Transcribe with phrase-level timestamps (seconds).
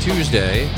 [0.00, 0.70] Tuesday.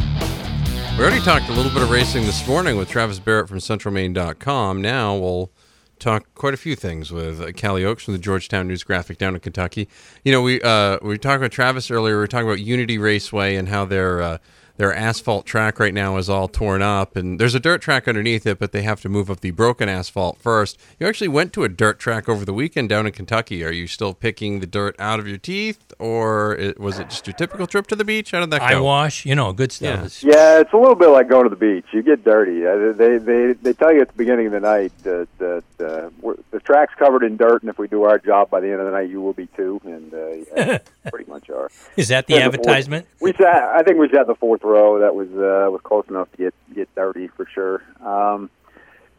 [0.97, 4.83] We already talked a little bit of racing this morning with Travis Barrett from CentralMaine.com.
[4.83, 5.51] Now we'll
[5.99, 9.35] talk quite a few things with uh, Kalle Oakes from the Georgetown News Graphic down
[9.35, 9.89] in Kentucky.
[10.25, 12.15] You know, we uh, we talked about Travis earlier.
[12.15, 14.39] We were talking about Unity Raceway and how they're uh,
[14.81, 18.47] their asphalt track right now is all torn up and there's a dirt track underneath
[18.47, 21.65] it but they have to move up the broken asphalt first you actually went to
[21.65, 24.97] a dirt track over the weekend down in kentucky are you still picking the dirt
[24.99, 28.31] out of your teeth or it, was it just your typical trip to the beach
[28.31, 30.23] how did that go I wash, you know, good stuff.
[30.25, 30.31] Yeah.
[30.33, 31.85] Yeah, it's a little bit like going to the beach.
[31.93, 32.67] You get dirty.
[32.67, 36.09] Uh, They they they tell you at the beginning of the night that, that uh,
[36.23, 38.81] we're, the track's covered in dirt, and if we do our job by the end
[38.81, 39.81] of the night, you will be too.
[39.85, 40.79] And uh, yeah,
[41.11, 41.69] pretty much are.
[41.97, 43.07] Is that the Yeah, the fourth- advertisement?
[43.21, 43.47] We sat.
[43.77, 45.01] I think we sat the fourth row.
[45.01, 47.83] That was uh, was close enough to get get dirty for sure.
[48.01, 48.51] Um,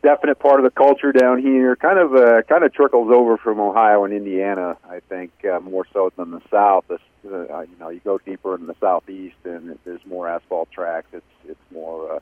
[0.02, 1.76] definite part of the culture down here.
[1.76, 4.77] Kind of uh, kind of trickles over from Ohio and Indiana.
[4.90, 6.86] I think uh, more so than the South.
[6.88, 11.08] This, uh, you know, you go deeper in the southeast, and there's more asphalt tracks.
[11.14, 12.20] It's it's more uh,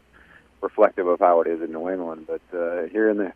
[0.61, 2.27] reflective of how it is in New England.
[2.27, 3.33] But uh, here in the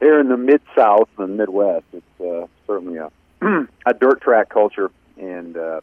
[0.00, 3.10] here in the mid South and Midwest, it's uh, certainly a
[3.86, 5.80] a dirt track culture, and uh,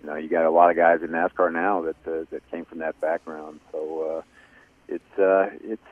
[0.00, 2.64] you know you got a lot of guys in NASCAR now that uh, that came
[2.64, 3.60] from that background.
[3.72, 4.22] So uh,
[4.88, 5.82] it's uh, it's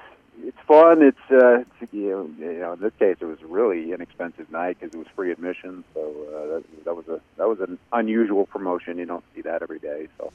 [0.45, 1.03] it's fun.
[1.03, 4.51] It's, uh, it's you, know, you know in this case it was a really inexpensive
[4.51, 5.85] night because it was free admission.
[5.95, 8.99] So uh, that, that was a that was an unusual promotion.
[8.99, 10.09] You don't see that every day.
[10.19, 10.33] So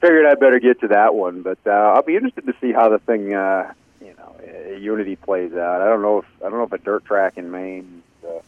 [0.00, 1.42] figured I'd better get to that one.
[1.42, 5.16] But uh, I'll be interested to see how the thing uh, you know uh, Unity
[5.16, 5.82] plays out.
[5.82, 8.40] I don't know if I don't know if a dirt track in Maine uh,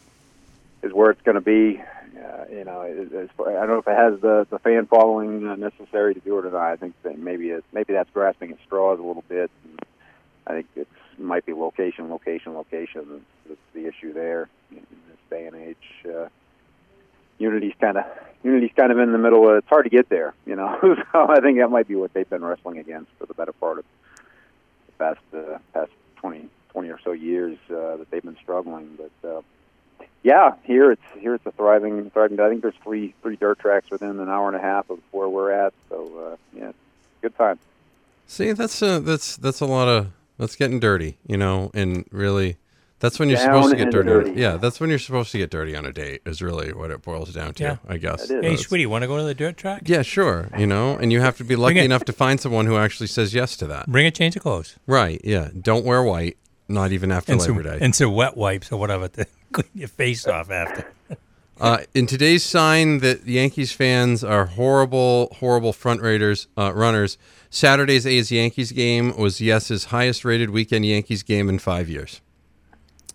[0.83, 1.81] is where it's going to be.
[2.17, 5.47] Uh, you know, it, it's, I don't know if it has the the fan following
[5.47, 6.71] uh, necessary to do it or not.
[6.71, 9.51] I think that maybe it, maybe that's grasping at straws a little bit.
[9.63, 9.79] And
[10.47, 13.23] I think it might be location, location, location.
[13.47, 15.77] That's the issue there in this day and age.
[16.05, 16.29] Uh,
[17.37, 18.05] Unity's kind of
[18.43, 19.49] Unity's kind of in the middle.
[19.49, 20.77] Of, it's hard to get there, you know.
[21.11, 23.79] so I think that might be what they've been wrestling against for the better part
[23.79, 23.85] of
[24.87, 28.97] the past uh, past 20, 20 or so years uh, that they've been struggling.
[28.97, 29.41] But uh,
[30.23, 32.39] yeah, here it's here it's a thriving thriving.
[32.39, 35.29] I think there's three three dirt tracks within an hour and a half of where
[35.29, 35.73] we're at.
[35.89, 36.71] So uh, yeah,
[37.21, 37.59] good time.
[38.27, 40.07] see that's a that's that's a lot of
[40.37, 42.55] that's getting dirty you know and really
[42.99, 44.39] that's when you're Down supposed to get dirty, dirty.
[44.39, 47.01] yeah that's when you're supposed to get dirty on a date is really what it
[47.01, 47.77] boils down to Yeah.
[47.89, 49.81] i guess Hey, That's- sweetie, want to go to the dirt track?
[49.85, 52.77] yeah sure you know and you have to be lucky enough to find someone who
[52.77, 56.37] actually says yes to that Bring a change of clothes right yeah don't wear white
[56.69, 59.69] not even after and labor some, day and some wet wipes or whatever to clean
[59.73, 60.91] your face off after.
[61.61, 67.17] Uh, in today's sign that Yankees fans are horrible, horrible front raiders, uh, runners,
[67.49, 72.21] Saturday's A's Yankees game was Yes's highest rated weekend Yankees game in five years.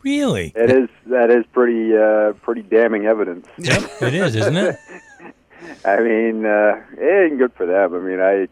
[0.02, 0.52] Really?
[0.54, 3.46] That is that is pretty uh, pretty damning evidence.
[3.56, 4.76] Yep, it is, isn't it?
[5.86, 7.94] I mean, uh, it ain't good for them.
[7.94, 8.48] I mean, I I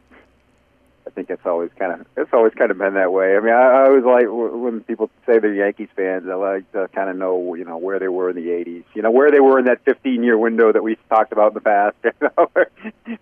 [1.15, 3.37] think it's always kind of it's always kind of been that way.
[3.37, 6.29] I mean, I, I always like when people say they're Yankees fans.
[6.29, 8.85] I like to kind of know you know where they were in the '80s.
[8.95, 11.55] You know where they were in that 15 year window that we talked about in
[11.55, 11.97] the past.
[12.23, 13.19] You know,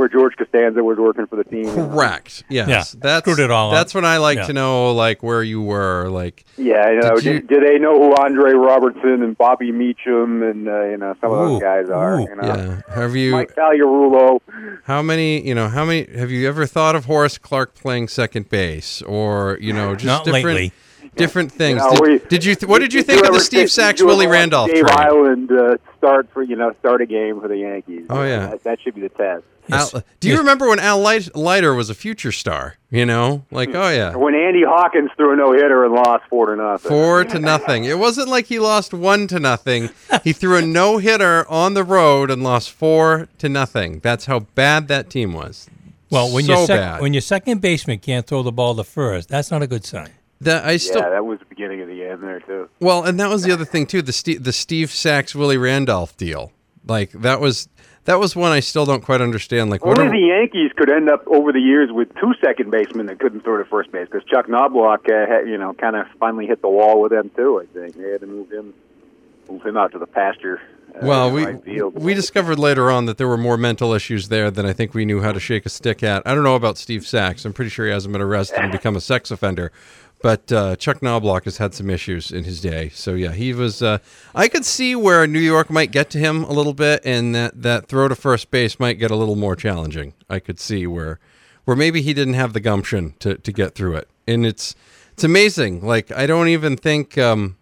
[0.00, 1.66] where George Costanza was working for the team.
[1.72, 2.42] Correct.
[2.48, 2.68] Yes.
[2.68, 3.76] Yeah, That's screwed it all up.
[3.76, 4.46] That's when I like Yeah.
[4.46, 6.08] to know like where you were.
[6.08, 9.70] Like Yeah, you know, Did do, you- do they know who Andre Robertson and Bobby
[9.72, 12.18] Meacham and uh, you know some of Ooh, those guys are?
[12.20, 12.22] ooh.
[12.28, 12.46] You know,
[12.88, 12.94] yeah.
[12.94, 14.40] Have you Mike Pagliarulo.
[14.84, 18.48] how many you know how many have you ever thought of Horace Clarke playing second
[18.48, 20.72] base or you know just Not different lately.
[21.16, 21.82] Different things?
[21.82, 23.80] know, did, we- did you th- what did you Did think of the Steve see-
[23.80, 24.90] Sax did you ever Willie Randolph Dave trade?
[24.98, 28.06] Island uh, start for you know start a game for the Yankees.
[28.08, 28.46] Oh, yeah.
[28.50, 29.44] that, that should be the test.
[29.68, 29.94] Yes.
[29.94, 32.76] Al, do you remember when Al Light- Leiter was a future star?
[32.90, 36.46] You know, like oh yeah, When Andy Hawkins threw a no hitter and lost four
[36.46, 36.88] to nothing.
[36.88, 37.84] four to nothing.
[37.84, 39.90] It wasn't like he lost one to nothing.
[40.24, 44.00] He threw a no hitter on the road and lost four to nothing.
[44.00, 45.68] That's how bad that team was.
[46.10, 49.28] Well, when so your sec- when your second baseman can't throw the ball to first,
[49.28, 50.08] that's not a good sign.
[50.42, 52.68] That I still yeah, that was the beginning of the end there too.
[52.80, 54.00] well, and that was the other thing too.
[54.00, 56.52] The Steve, the Steve Sax Willie Randolph deal.
[56.86, 57.68] Like that was
[58.06, 59.68] that was one I still don't quite understand.
[59.70, 62.70] Like what Only are, the Yankees could end up over the years with two second
[62.70, 65.94] basemen that couldn't throw to first base because Chuck Knoblauch, uh, had, you know, kind
[65.94, 67.60] of finally hit the wall with them too.
[67.60, 68.72] I think they had to move him,
[69.48, 70.62] move him out to the pasture.
[70.94, 71.94] Uh, Well, we field.
[72.02, 75.04] we discovered later on that there were more mental issues there than I think we
[75.04, 76.26] knew how to shake a stick at.
[76.26, 77.44] I don't know about Steve Sax.
[77.44, 79.70] I'm pretty sure he hasn't been arrested and become a sex offender.
[80.22, 82.90] But uh, Chuck Knoblauch has had some issues in his day.
[82.90, 83.82] So yeah, he was.
[83.82, 83.98] Uh,
[84.34, 87.62] I could see where New York might get to him a little bit, and that
[87.62, 90.12] that throw to first base might get a little more challenging.
[90.28, 91.18] I could see where
[91.64, 94.08] where maybe he didn't have the gumption to to get through it.
[94.26, 94.74] And it's
[95.12, 95.86] it's amazing.
[95.86, 97.16] Like I don't even think.
[97.16, 97.56] Um,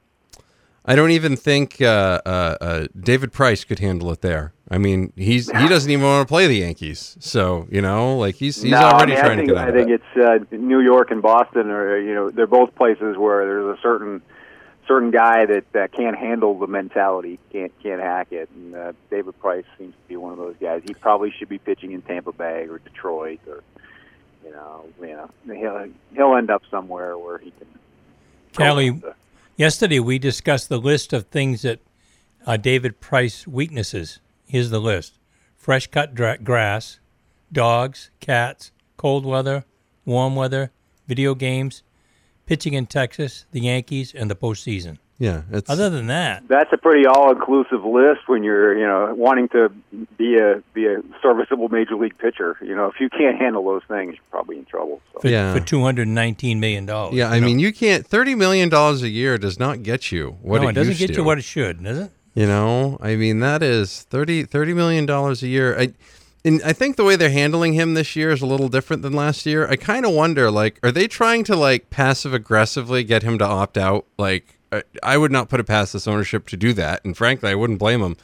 [0.89, 4.55] I don't even think uh, uh, uh, David Price could handle it there.
[4.71, 7.19] I mean, he's he doesn't even want to play the Yankees.
[7.21, 9.61] So you know, like he's he's no, already I mean, trying I think, to get
[9.61, 10.03] out I of think it.
[10.17, 13.83] it's uh, New York and Boston, or you know, they're both places where there's a
[13.83, 14.23] certain
[14.87, 18.49] certain guy that uh, can't handle the mentality, can't can't hack it.
[18.55, 20.81] And uh, David Price seems to be one of those guys.
[20.89, 23.63] He probably should be pitching in Tampa Bay or Detroit, or
[24.43, 27.67] you know, you know, he'll he'll end up somewhere where he can.
[28.55, 29.15] Kelly, the-
[29.59, 31.81] yesterday we discussed the list of things that
[32.47, 34.21] are David Price weaknesses.
[34.47, 35.19] Here's the list:
[35.57, 37.01] fresh cut dra- grass,
[37.53, 39.65] dogs, cats, cold weather,
[40.07, 40.71] warm weather,
[41.07, 41.83] video games,
[42.47, 44.99] pitching in Texas, the Yankees, and the postseason.
[45.21, 49.49] Yeah, it's Other than that, that's a pretty all-inclusive list when you're, you know, wanting
[49.49, 49.69] to
[50.17, 52.57] be a be a serviceable major league pitcher.
[52.63, 55.01] You know, if you can't handle those things, you're probably in trouble.
[55.15, 55.21] So.
[55.23, 55.53] for, Yeah.
[55.55, 57.15] for two hundred nineteen million dollars.
[57.15, 57.31] yeah.
[57.31, 58.07] I mean, you can't.
[58.07, 61.01] Thirty million dollars a year does not get you what no, it, it doesn't used
[61.01, 61.15] get to.
[61.15, 62.11] you what it should, does it?
[62.35, 65.77] You know, I mean, that is 30, 30 million dollars a year.
[65.77, 65.93] I,
[66.45, 69.13] and I think the way they're handling him this year is a little different than
[69.15, 69.67] last year.
[69.69, 73.45] I kind of wonder, like, are they trying to like passive aggressively get him to
[73.45, 74.07] opt out?
[74.17, 74.58] Like,
[75.03, 77.79] I, would not put it past this ownership to do that, and frankly, I wouldn't
[77.79, 78.17] blame him.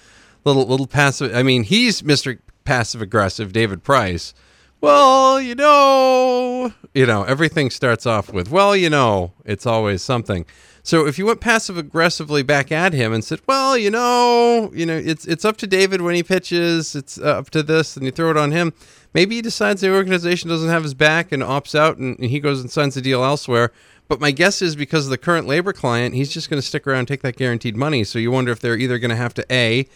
[0.44, 1.34] Little, little passive.
[1.34, 4.34] I mean, he's Mister Passive Aggressive, David Price.
[4.80, 10.44] Well, you know, you know, everything starts off with, well, you know, it's always something.
[10.84, 14.84] So if you went passive aggressively back at him and said, "Well, you know, you
[14.84, 16.94] know, it's it's up to David when he pitches.
[16.94, 18.74] It's uh, up to this," and you throw it on him,
[19.14, 22.38] maybe he decides the organization doesn't have his back and opts out, and, and he
[22.38, 23.72] goes and signs a deal elsewhere.
[24.08, 26.86] But my guess is because of the current labor client, he's just going to stick
[26.86, 28.04] around and take that guaranteed money.
[28.04, 29.88] So you wonder if they're either going to have to a,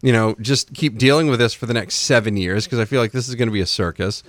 [0.00, 3.00] you know, just keep dealing with this for the next seven years because I feel
[3.00, 4.22] like this is going to be a circus.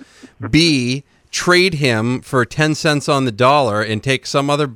[0.50, 4.72] B, trade him for ten cents on the dollar and take some other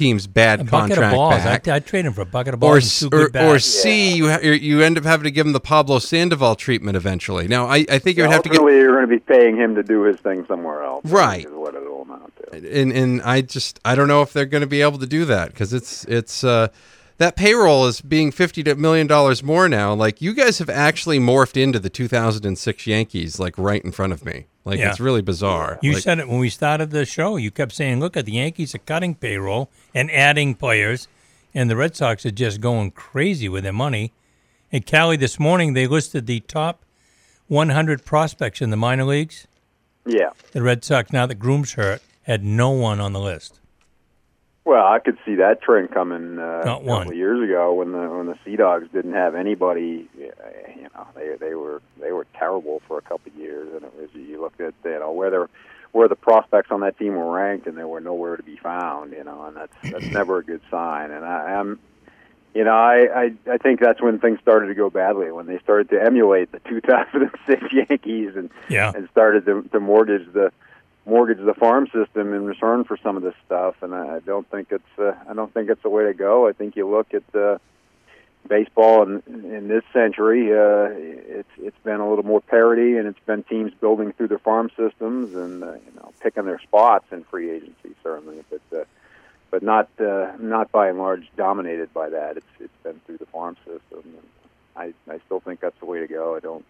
[0.00, 1.34] team's bad A bucket of contract balls.
[1.44, 1.68] back.
[1.68, 3.54] I, I'd trade him for a bucket of balls s- and two or, good bats.
[3.54, 7.46] or C, you, you end up having to give him the Pablo Sandoval treatment eventually.
[7.48, 9.56] Now, I, I think you would have to get Ultimately, you're going to be paying
[9.56, 11.04] him to do his thing somewhere else.
[11.04, 11.44] Right.
[11.44, 12.80] Is what it'll amount to.
[12.80, 15.26] and and I just I don't know if they're going to be able to do
[15.26, 16.68] that because it's it's uh,
[17.20, 19.92] that payroll is being fifty million dollars more now.
[19.92, 24.24] Like you guys have actually morphed into the 2006 Yankees, like right in front of
[24.24, 24.46] me.
[24.64, 24.88] Like Yeah.
[24.88, 25.78] it's really bizarre.
[25.82, 27.36] You Like, said it when we started the show.
[27.36, 31.08] You kept saying, "Look at the Yankees are cutting payroll and adding players,
[31.54, 34.14] and the Red Sox are just going crazy with their money."
[34.72, 36.86] And Kalle, this morning they listed the top
[37.48, 39.46] 100 prospects in the minor leagues.
[40.06, 40.30] Yeah.
[40.52, 43.60] The Red Sox, now that Groome's hurt, had no one on the list.
[44.70, 47.90] Well, I could see that trend coming uh, Not a couple of years ago when
[47.90, 50.08] the when the Sea Dogs didn't have anybody.
[50.16, 50.22] uh,
[50.76, 53.92] You know, they they were they were terrible for a couple of years, and it
[54.00, 55.38] was you looked at you know where they
[55.90, 59.10] where the prospects on that team were ranked, and they were nowhere to be found.
[59.10, 61.10] You know, and that's that's never a good sign.
[61.10, 61.80] And I am.
[62.54, 65.58] You know, I, I I think that's when things started to go badly when they
[65.58, 68.92] started to emulate the 2006 Yankees and Yeah.
[68.94, 70.52] and started to, to mortgage the
[71.10, 73.74] mortgage the farm system in return for some of this stuff.
[73.82, 76.48] And I, don't think it's uh, I don't think it's the way to go.
[76.48, 77.58] I think you look at uh,
[78.48, 80.52] baseball in, in this century.
[80.52, 80.88] Uh,
[81.38, 84.70] it's it's been a little more parity, and it's been teams building through their farm
[84.76, 88.62] systems and uh, you know picking their spots in free agency certainly, but.
[88.72, 88.84] Uh,
[89.50, 92.36] but not uh, not by and large dominated by that.
[92.36, 94.28] It's it's been through the farm system, and
[94.76, 96.36] I I still think that's the way to go.
[96.36, 96.64] I don't,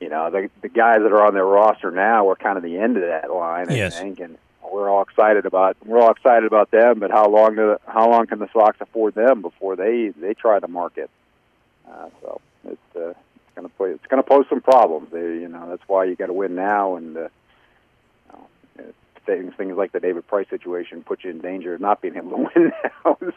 [0.00, 2.76] you know, the the guys that are on their roster now are kind of the
[2.78, 3.70] end of that line.
[3.70, 3.94] I Yes.
[3.94, 4.36] think, and
[4.72, 6.98] we're all excited about we're all excited about them.
[6.98, 10.58] But how long do how long can the Sox afford them before they they try
[10.60, 11.10] to market?
[11.88, 15.08] Uh, so it's uh, it's going to play it's going to pose some problems.
[15.12, 17.16] They, you know, that's why you got to win now and.
[17.16, 17.28] Uh,
[18.28, 18.32] you
[18.84, 18.92] know,
[19.26, 22.30] things things like the David Price situation put you in danger of not being able
[22.30, 22.72] to win
[23.04, 23.16] now.
[23.20, 23.32] So,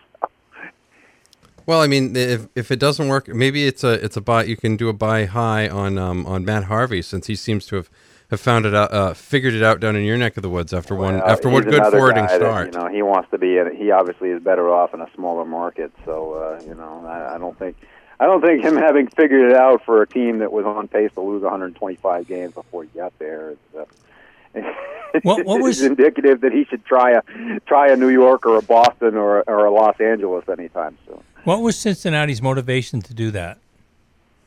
[1.70, 4.44] well, I mean, if if it doesn't work, maybe it's a it's a buy.
[4.46, 7.76] You can do a buy high on um on Matt Harvey since he seems to
[7.78, 7.90] have.
[8.32, 10.72] Have found it out, uh, figured it out down in your neck of the woods
[10.72, 12.74] after one after he's one good another forwarding guy that, start.
[12.76, 13.58] you know, he wants to be.
[13.58, 15.92] In, he obviously is better off in a smaller market.
[16.06, 17.76] So uh, you know, I, I don't think.
[18.20, 21.10] I don't think him having figured it out for a team that was on pace
[21.16, 24.62] to lose 125 games before he got there is, uh,
[25.24, 27.22] What- what was- indicative that he should try a
[27.66, 31.24] try a New York or a Boston or or a Los Angeles anytime soon.
[31.44, 33.58] What was Cincinnati's motivation to do that?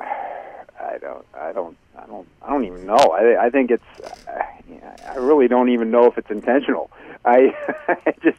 [0.00, 1.24] I don't.
[1.34, 1.76] I don't.
[1.98, 2.28] I don't.
[2.42, 2.96] I don't even know.
[2.96, 3.84] I, I think it's.
[4.28, 6.90] I really don't even know if it's intentional.
[7.24, 7.54] I,
[7.88, 8.38] I just,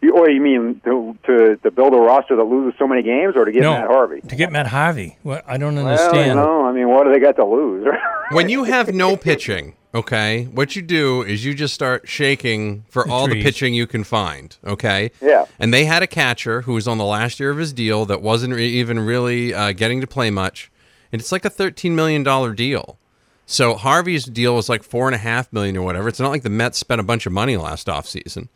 [0.00, 3.34] you, or you mean to, to to build a roster that loses so many games,
[3.36, 4.20] or to get no, Matt Harvey?
[4.22, 5.18] To get Matt Harvey.
[5.22, 6.28] Well, I don't understand.
[6.28, 7.86] you know, I mean, what do they got to lose?
[8.32, 13.04] when you have no pitching, okay, what you do is you just start shaking for
[13.04, 15.10] The all the pitching you can find, okay?
[15.22, 15.46] Yeah.
[15.58, 18.22] And they had a catcher who was on the last year of his deal that
[18.22, 20.70] wasn't re- even really uh, getting to play much,
[21.12, 22.98] and it's like a thirteen million dollar deal.
[23.46, 26.08] So Harvey's deal was like four and a half million or whatever.
[26.08, 28.48] It's not like the Mets spent a bunch of money last offseason.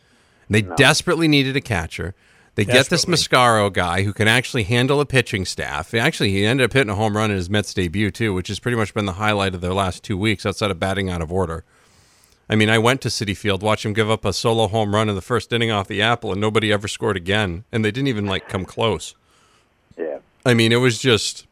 [0.49, 2.12] They desperately needed a catcher.
[2.56, 5.94] They get this Mesoraco guy who can actually handle a pitching staff.
[5.94, 8.59] Actually, he ended up hitting a home run in his Mets debut too, which has
[8.59, 11.32] pretty much been the highlight of their last two weeks outside of batting out of
[11.32, 11.64] order.
[12.49, 15.09] I mean, I went to Citi Field, watched him give up a solo home run
[15.09, 18.09] in the first inning off the apple, and nobody ever scored again, and they didn't
[18.09, 19.14] even like come close.
[19.97, 20.18] yeah.
[20.44, 21.47] I mean, it was just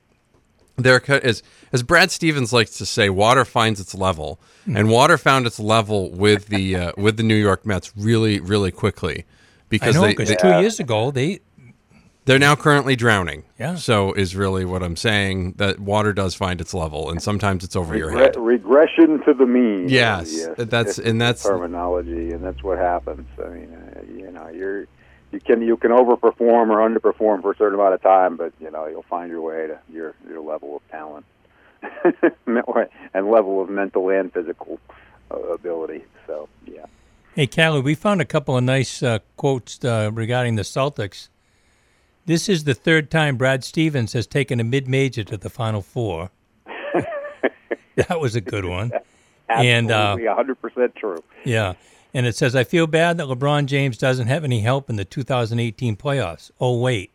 [0.77, 1.43] there as
[1.73, 6.11] as Brad Stevens likes to say, water finds its level, and water found its level
[6.11, 9.25] with the uh, with the New York Mets really, really quickly I
[9.69, 11.41] because know they, they two years ago they
[12.25, 13.45] they're now currently drowning.
[13.59, 13.77] Yeah.
[13.77, 17.75] So is really what I'm saying that water does find its level, and sometimes it's
[17.77, 18.37] over your head.
[18.37, 19.89] regression to the mean.
[19.89, 23.27] Yes, that's- and that's- terminology, and that's what happens.
[23.43, 24.87] I mean, uh, you know, you're
[25.33, 28.71] you can you can overperform or underperform for a certain amount of time, but you
[28.71, 31.25] know you'll find your way to your your level of talent
[33.15, 34.79] and level of mental and physical
[35.31, 36.05] uh, ability.
[36.27, 36.87] So yeah.
[37.35, 41.29] Hey, Kalle, we found a couple of nice uh, quotes uh, regarding the Celtics.
[42.27, 46.31] This is the third time Brad Stevens has taken a mid-major to the Final Four.
[47.97, 48.93] that was a good one.
[49.49, 51.25] And, uh, Absolutely, 100% true.
[51.45, 51.75] Yeah.
[52.13, 55.05] And it says, I feel bad that LeBron James doesn't have any help in the
[55.05, 56.51] 2018 playoffs.
[56.61, 57.13] Oh, wait.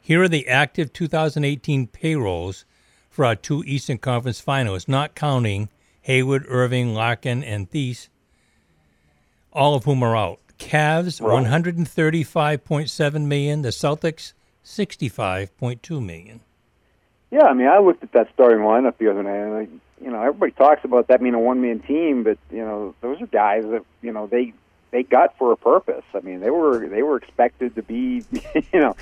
[0.00, 2.64] Here are the active 2018 payrolls
[3.12, 5.68] for our two Eastern Conference finalists, not counting
[6.00, 8.08] Hayward, Irving, Larkin, and Theis,
[9.52, 10.40] all of whom are out.
[10.58, 11.44] Cavs, Right.
[11.44, 13.62] 135.7 million.
[13.62, 14.32] The Celtics,
[14.64, 16.40] 65.2 million.
[17.30, 19.68] Yeah, I mean, I looked at that starting lineup the other night, and I,
[20.02, 23.26] you know, everybody talks about that being a one-man team, but you know, those are
[23.26, 24.54] guys that you know they
[24.92, 26.04] they got for a purpose.
[26.14, 28.22] I mean, they were they were expected to be,
[28.72, 28.94] you know,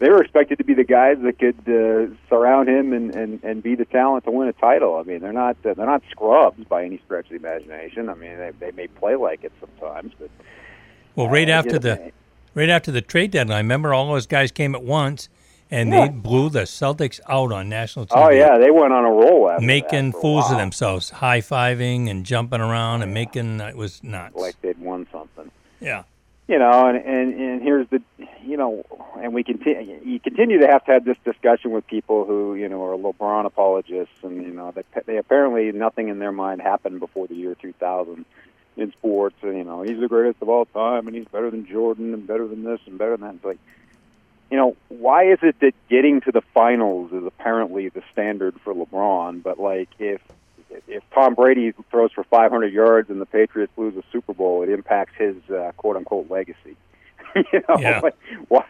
[0.00, 3.62] they were expected to be the guys that could uh, surround him and, and and
[3.62, 4.96] be the talent to win a title.
[4.96, 8.08] I mean, they're not they're not scrubs by any stretch of the imagination.
[8.10, 10.30] I mean, they they may play like it sometimes, but
[11.14, 12.10] Well, right uh, after the know,
[12.54, 15.28] right after the trade deadline, I remember all those guys came at once,
[15.70, 16.06] and Yeah.
[16.06, 18.16] they blew the Celtics out on national TV.
[18.16, 21.10] oh yeah, they went on a roll after making that for a fools of themselves,
[21.10, 24.34] high fiving and jumping around and making it was nuts.
[24.34, 24.75] like something.
[25.80, 26.04] Yeah,
[26.48, 28.00] you know, and, and and here's the,
[28.44, 28.84] you know,
[29.18, 30.00] and we continue.
[30.04, 33.46] You continue to have to have this discussion with people who, you know, are LeBron
[33.46, 37.56] apologists, and you know, they, they apparently nothing in their mind happened before the year
[37.56, 38.24] 2000
[38.76, 39.36] in sports.
[39.42, 42.26] And you know, he's the greatest of all time, and he's better than Jordan, and
[42.26, 43.34] better than this, and better than that.
[43.34, 43.58] It's like,
[44.48, 48.72] you know, why is it that getting to the finals is apparently the standard for
[48.72, 50.20] LeBron, but like if
[50.96, 54.68] if Tom Brady throws for 500 yards and the Patriots lose a Super Bowl, it
[54.70, 56.76] impacts his uh, quote unquote legacy.
[57.52, 58.00] you know, Yeah.
[58.02, 58.16] like,
[58.48, 58.64] why?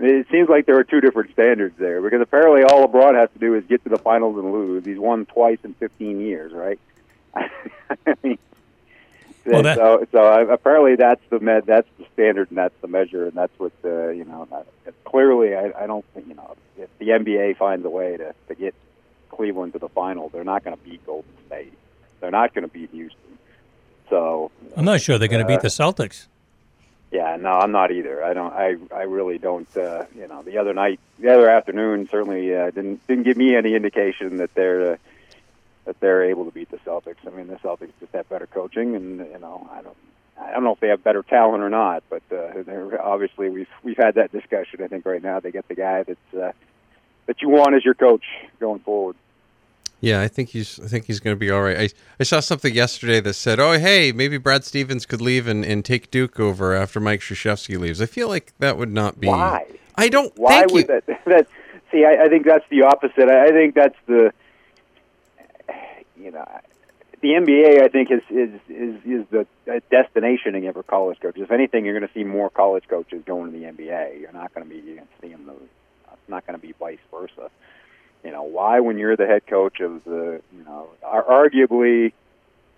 [0.00, 3.38] It seems like there are two different standards there because apparently all LeBron has to
[3.38, 4.84] do is get to the finals and lose.
[4.84, 6.80] He's won twice in 15 years, right?
[7.34, 7.46] I
[8.24, 8.38] mean,
[9.46, 12.88] Well, that- so so uh, apparently that's the med, that's the standard and that's the
[12.88, 14.48] measure and that's what uh, you know.
[15.04, 18.54] Clearly, I, I don't think you know if the NBA finds a way to to
[18.56, 18.74] get
[19.38, 21.72] Cleveland to the final, they're not going to beat Golden State.
[22.20, 23.38] They're not going to beat Houston.
[24.10, 26.26] So I'm not sure they're going to beat the Celtics.
[27.12, 28.24] yeah, no, I'm not either.
[28.24, 28.52] I don't.
[28.52, 29.68] I I really don't.
[29.76, 33.54] Uh, you know, the other night, the other afternoon, certainly uh, didn't didn't give me
[33.54, 34.96] any indication that they're uh,
[35.84, 37.16] that they're able to beat the Celtics.
[37.26, 39.96] I mean, the Celtics just have better coaching, and you know, I don't.
[40.40, 43.68] I don't know if they have better talent or not, but uh, they're obviously we've
[43.84, 44.82] we've had that discussion.
[44.82, 46.52] I think right now they get the guy that's uh,
[47.26, 48.24] that you want as your coach
[48.58, 49.16] going forward.
[50.00, 50.78] Yeah, I think he's.
[50.78, 51.76] I think he's going to be all right.
[51.76, 51.88] I,
[52.20, 55.84] I saw something yesterday that said, "Oh, hey, maybe Brad Stevens could leave and, and
[55.84, 59.26] take Duke over after Mike Krzyzewski leaves." I feel like that would not be.
[59.26, 59.66] Why?
[59.96, 60.32] I don't.
[60.38, 60.84] Why would you.
[60.84, 61.04] that?
[61.26, 61.48] That
[61.90, 63.28] see, I, I think that's the opposite.
[63.28, 64.32] I, I think that's the
[66.16, 66.46] you know
[67.20, 67.82] the NBA.
[67.82, 71.42] I think is is is, is the uh, destination for college coaches.
[71.42, 74.20] If anything, you're going to see more college coaches going to the NBA.
[74.20, 75.46] You're not going to be you're going to see them.
[75.46, 75.54] the-
[76.12, 77.50] It's not going to be vice versa.
[78.24, 78.80] You know why?
[78.80, 82.12] When you're the head coach of the you know ar- arguably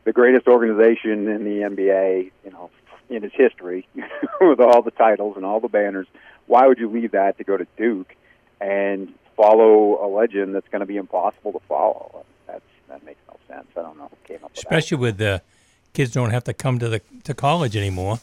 [0.04, 2.70] the greatest organization in the NBA, you know,
[3.08, 3.86] in its history,
[4.40, 6.06] with all the titles and all the banners,
[6.46, 8.14] why would you leave that to go to Duke
[8.60, 12.24] and follow a legend that's going to be impossible to follow?
[12.46, 13.66] That's that makes no sense.
[13.76, 15.42] I don't know who came up with Especially with the
[15.94, 18.18] kids don't have to come to the to college anymore.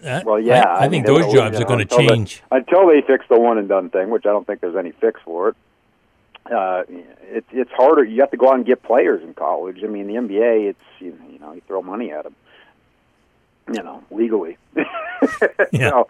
[0.00, 1.98] That- Well, yeah, I, I think mean, those jobs you are going to know, until
[1.98, 2.42] they- change.
[2.50, 5.20] until they fix the one and done thing, which I don't think there's any fix
[5.24, 5.56] for it.
[6.50, 8.04] Uh, it's it's harder.
[8.04, 9.78] You have to go out and get players in college.
[9.84, 12.34] I mean, the NBA, it's you, you know, you throw money at them,
[13.72, 14.56] you know, legally.
[15.70, 15.90] Yeah.
[15.90, 16.08] So,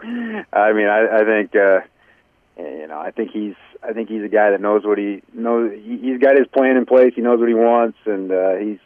[0.55, 1.81] I mean, I, I think uh,
[2.57, 5.73] you know, I think he's I think he's a guy that knows what he knows.
[5.85, 7.13] He, he's got his plan in place.
[7.15, 8.79] He knows what he wants, and uh, he's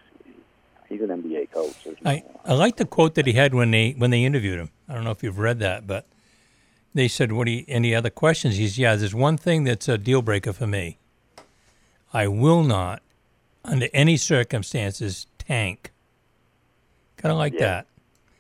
[0.89, 1.75] he's an NBA coach.
[2.05, 4.71] I, I like the quote that he had when they when they interviewed him.
[4.89, 6.07] I don't know if you've read that, but
[6.95, 9.99] they said, "What do you, any other questions?" He's, "Yeah, there's one thing that's a
[9.99, 10.99] deal breaker for me.
[12.17, 13.03] I will not,
[13.65, 15.93] under any circumstances, tank."
[17.19, 17.67] Kind of like Yeah.
[17.67, 17.87] that,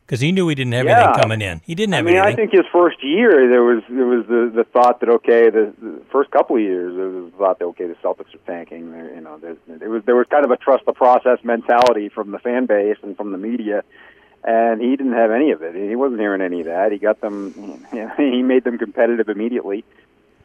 [0.05, 0.97] because he knew he didn't have Yeah.
[0.99, 1.61] anything coming in.
[1.65, 4.51] He didn't have I mean, I think his first year there was there was the
[4.55, 7.65] the thought that okay, the, the first couple of years there was the thought that
[7.73, 8.93] okay, the Celtics are tanking.
[8.93, 12.09] There, you know, there, there was there was kind of a trust the process mentality
[12.09, 13.83] from the fan base and from the media,
[14.45, 15.75] and he didn't have any of it.
[15.75, 16.93] He wasn't hearing any of that.
[16.93, 17.81] He got them.
[17.93, 19.85] You know, he made them competitive immediately,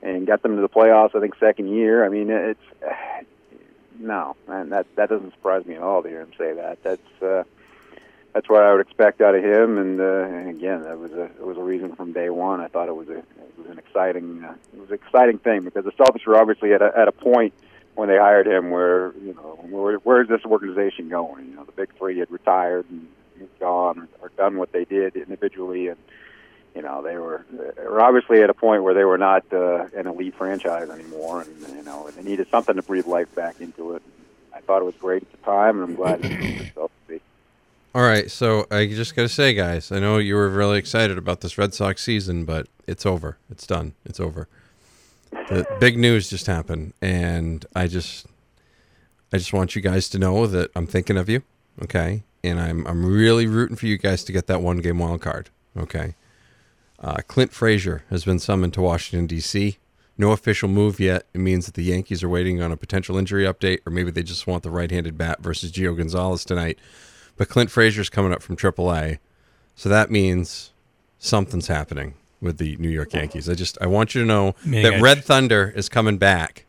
[0.01, 1.15] and got them to the playoffs.
[1.15, 2.05] I think second year.
[2.05, 2.59] I mean, it's
[3.99, 6.83] no, and that that doesn't surprise me at all to hear him say that.
[6.83, 7.21] That's.
[7.21, 7.43] uh
[8.33, 9.77] that's what I would expect out of him.
[9.77, 12.61] And, uh, and again, that was a it was a reason from day one.
[12.61, 15.63] I thought it was a it was an exciting uh, it was an exciting thing
[15.63, 17.53] because the Celtics were obviously at a, at a point
[17.95, 21.49] when they hired him where you know where where is this organization going?
[21.49, 23.07] You know, the big three had retired and
[23.59, 25.97] gone or done what they did individually, and
[26.75, 29.85] you know they were they were obviously at a point where they were not uh,
[29.95, 33.95] an elite franchise anymore, and you know they needed something to breathe life back into
[33.95, 34.01] it.
[34.53, 37.21] I thought it was great at the time, and I'm glad it proved to be.
[37.93, 41.17] All right, so I just got to say, guys, I know you were really excited
[41.17, 43.37] about this Red Sox season, but it's over.
[43.49, 43.93] It's done.
[44.05, 44.47] It's over.
[45.31, 48.27] The big news just happened, and I just,
[49.33, 51.43] I just want you guys to know that I'm thinking of you,
[51.83, 52.23] okay?
[52.43, 55.49] And I'm, I'm really rooting for you guys to get that one game wild card,
[55.77, 56.15] okay?
[57.01, 59.77] Uh, Clint Frazier has been summoned to Washington D.C.
[60.17, 61.25] No official move yet.
[61.33, 64.21] It means that the Yankees are waiting on a potential injury update, or maybe they
[64.21, 66.77] just want the right-handed bat versus Gio Gonzalez tonight.
[67.37, 69.17] But Clint Frazier's coming up from AAA,
[69.75, 70.73] so that means
[71.17, 73.49] something's happening with the New York Yankees.
[73.49, 76.65] I just I want you to know Man, that Red Thunder is coming back,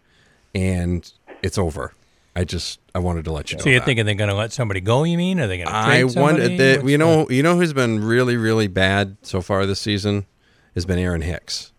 [0.54, 1.10] and
[1.42, 1.92] it's over.
[2.34, 3.64] I just I wanted to let you know.
[3.64, 3.84] So you're that.
[3.86, 5.04] thinking they're going to let somebody go?
[5.04, 5.38] You mean?
[5.40, 5.74] Are they going to?
[5.76, 9.16] I trade wonder that What's you the- know you know who's been really really bad
[9.22, 10.26] so far this season
[10.74, 11.72] has been Aaron Hicks.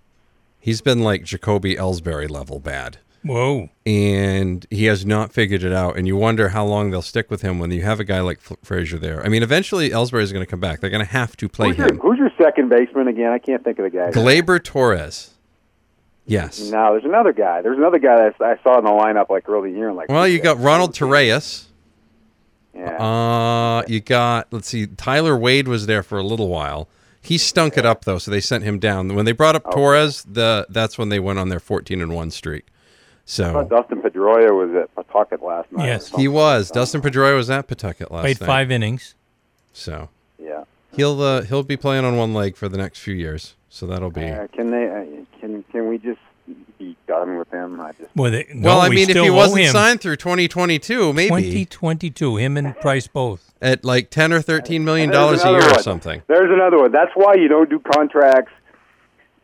[0.59, 3.69] He's been like Jacoby Ellsbury level bad, Whoa.
[3.85, 5.97] and he has not figured it out.
[5.97, 8.37] And you wonder how long they'll stick with him when you have a guy like
[8.49, 9.25] F- Frazier there.
[9.25, 10.79] I mean, eventually Ellsbury is going to come back.
[10.79, 11.99] They're going to have to play Who's your, him.
[11.99, 13.31] who's your second baseman again?
[13.33, 14.11] I can't think of the guy.
[14.11, 15.31] Gleyber Torres.
[16.25, 16.69] Yes.
[16.71, 17.61] No, there's another guy.
[17.61, 19.89] There's another guy that I saw in the lineup like early in the year.
[19.89, 21.65] and, Like, Well, you got Ronald Torreyes.
[22.73, 22.97] Yeah.
[22.97, 26.87] Uh, you got let's see, Tyler Wade was there for a little while.
[27.21, 29.13] He stunk it up though, so they sent him down.
[29.15, 32.31] When they brought up Torres, the that's when they went on their fourteen and one
[32.31, 32.65] streak.
[33.25, 35.85] So thought Dustin Pedroia was at Pawtucket last night.
[35.85, 36.09] Yes.
[36.09, 36.69] he was.
[36.71, 38.47] Dustin Pedroia was at Pawtucket last Played night.
[38.47, 39.15] five innings.
[39.71, 40.63] So Yeah.
[40.93, 43.53] he'll uh, he'll be playing on one leg for the next few years.
[43.69, 44.25] So that'll be.
[44.29, 44.82] Uh, can they?
[45.73, 46.19] Can can we just
[46.77, 47.79] be done with him?
[47.79, 48.09] I just.
[48.15, 51.29] Well, they, well, I we mean, if he wasn't him signed through 2022, maybe
[51.65, 53.53] 2022, him and Price both.
[53.61, 56.21] at like 10 or 13 million dollars a another year or something.
[56.27, 56.91] There's another one.
[56.91, 58.51] That's why you don't do contracts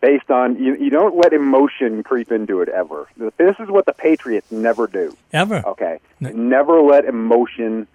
[0.01, 0.75] based on you.
[0.75, 3.07] You don't let emotion creep into it ever.
[3.37, 5.15] This is what the Patriots never do.
[5.33, 5.63] Ever.
[5.65, 5.99] Okay.
[6.19, 6.31] No.
[6.31, 7.87] Never let emotion,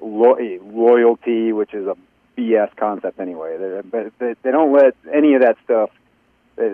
[0.00, 1.96] lo- loyalty, which is a
[2.38, 3.56] BS concept anyway.
[3.58, 5.90] They, but they, they don't let any of that stuff,
[6.58, 6.64] uh,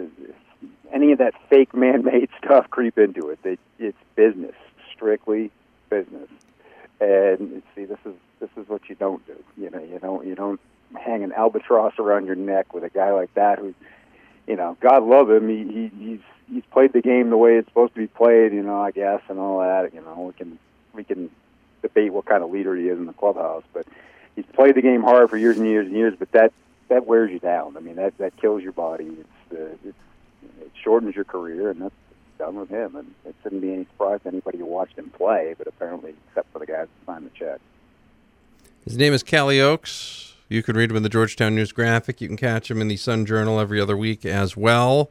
[0.92, 3.38] any of that fake man-made stuff creep into it.
[3.42, 4.54] They, it's business,
[4.94, 5.50] strictly
[5.90, 6.28] business.
[7.00, 9.36] And see, this is this is what you don't do.
[9.56, 10.60] You know, you don't you don't
[10.98, 13.74] hang an albatross around your neck with a guy like that who,
[14.46, 15.48] you know, God love him.
[15.48, 18.52] He, he he's he's played the game the way it's supposed to be played.
[18.52, 19.92] You know, I guess, and all that.
[19.92, 20.58] You know, we can
[20.94, 21.30] we can
[21.82, 23.86] debate what kind of leader he is in the clubhouse, but
[24.34, 26.14] he's played the game hard for years and years and years.
[26.18, 26.52] But that
[26.88, 27.76] that wears you down.
[27.76, 29.06] I mean, that that kills your body.
[29.06, 29.98] It's uh, it's
[30.60, 31.94] it shortens your career, and that's
[32.38, 32.96] done with him.
[32.96, 36.52] And it shouldn't be any surprise to anybody who watched him play, but apparently, except
[36.52, 37.60] for the guys who signed the check.
[38.84, 40.34] His name is Kalle Oakes.
[40.48, 42.20] You can read him in the Georgetown News Graphic.
[42.20, 45.10] You can catch him in the Sun Journal every other week as well.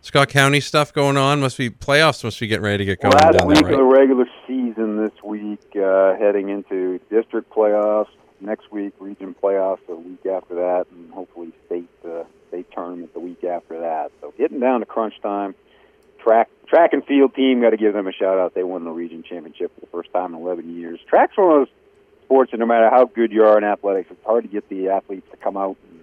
[0.00, 1.40] Scott County stuff going on.
[1.40, 2.24] Must be playoffs.
[2.24, 4.96] Must be getting ready to get going Last down week there, of the regular season
[4.96, 8.08] this week, uh, heading into district playoffs.
[8.40, 9.78] Next week, region playoffs.
[9.86, 14.12] The week after that, and hopefully state uh, state tournament the week after that.
[14.20, 15.54] So getting down to crunch time.
[16.18, 18.54] Track track and field team got to give them a shout out.
[18.54, 21.00] They won the region championship for the first time in 11 years.
[21.08, 21.74] Track's one of those
[22.24, 24.90] sports, and no matter how good you are in athletics, it's hard to get the
[24.90, 26.00] athletes to come out and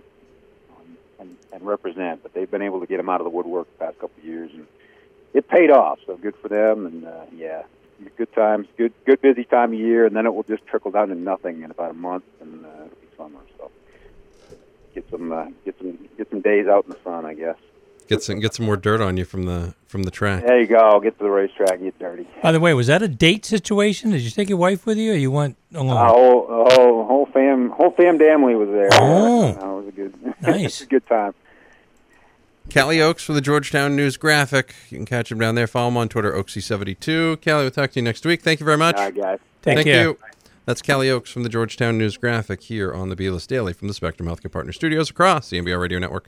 [1.19, 2.23] and, and represent.
[2.23, 4.25] But they've been able to get them out of the woodwork the past couple of
[4.25, 4.65] years, and
[5.33, 5.99] it paid off.
[6.05, 6.85] So good for them.
[6.85, 7.63] And uh, yeah,
[8.17, 11.09] good times, good good busy time of year, and then it will just trickle down
[11.09, 13.39] to nothing in about a month, and uh, it'll be summer.
[13.57, 13.71] So
[14.93, 17.55] get some uh, get some get some days out in the sun, I guess.
[18.07, 20.43] Get some get some more dirt on you from the from the track.
[20.43, 20.99] There you go.
[20.99, 22.27] Get to the racetrack and get dirty.
[22.41, 24.09] By the way, was that a date situation?
[24.09, 25.95] Did you take your wife with you, or you went alone?
[25.97, 28.89] Uh, whole, whole whole fam whole fam family was there.
[28.93, 29.47] Oh.
[29.49, 30.81] Uh, it was a good Nice.
[30.81, 31.33] a good time.
[32.69, 34.75] Kalle Oakes for the Georgetown News Graphic.
[34.89, 35.65] You can catch him down there.
[35.67, 37.41] Follow him on Twitter, Oaksy72.
[37.41, 38.41] Kalle, we'll talk to you next week.
[38.43, 38.95] Thank you very much.
[38.95, 39.39] All right, guys.
[39.63, 40.03] Take Thank care.
[40.03, 40.17] you.
[40.69, 43.93] That's Kalle Oakes from the Georgetown News Graphic here on the Bealis Daily from the
[43.95, 46.27] Spectrum Healthcare Partner Studios across the NBR Radio Network.